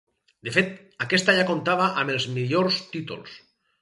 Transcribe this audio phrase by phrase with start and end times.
[0.47, 0.71] De fet,
[1.05, 3.37] aquesta ja comptava amb els millors títols.